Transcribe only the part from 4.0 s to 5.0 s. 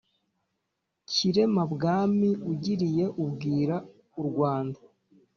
u rwanda.